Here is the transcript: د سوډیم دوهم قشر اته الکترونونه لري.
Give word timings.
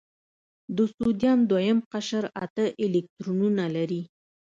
د 0.75 0.77
سوډیم 0.95 1.39
دوهم 1.51 1.77
قشر 1.91 2.23
اته 2.43 2.63
الکترونونه 2.83 3.65
لري. 3.75 4.01